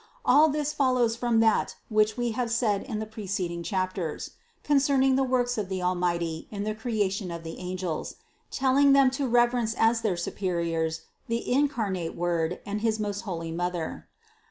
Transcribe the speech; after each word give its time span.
All 0.25 0.49
this 0.49 0.73
follows 0.73 1.15
from 1.15 1.41
that 1.41 1.75
which 1.87 2.17
We 2.17 2.31
have 2.31 2.49
said 2.51 2.81
in 2.81 2.97
the 2.97 3.05
preceding 3.05 3.61
chapters 3.61 4.29
(VII, 4.29 4.31
VIII) 4.33 4.63
concerning 4.63 5.15
the 5.15 5.23
works 5.23 5.59
of 5.59 5.69
the 5.69 5.83
Almighty 5.83 6.47
in 6.49 6.63
the 6.63 6.73
creation 6.73 7.29
of 7.29 7.43
the 7.43 7.59
angels, 7.59 8.15
telling 8.49 8.93
them 8.93 9.11
to 9.11 9.27
reverence 9.27 9.75
as 9.77 10.01
their 10.01 10.17
superiors 10.17 11.01
the 11.27 11.51
incarnate 11.53 12.15
Word 12.15 12.61
and 12.65 12.81
his 12.81 12.99
most 12.99 13.21
holy 13.29 13.51
Mother. 13.51 14.07